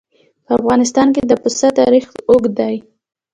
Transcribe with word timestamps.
په 0.45 0.51
افغانستان 0.59 1.07
کې 1.15 1.21
د 1.25 1.33
پسه 1.43 1.67
تاریخ 1.79 2.05
اوږد 2.29 2.51
دی. 2.59 2.75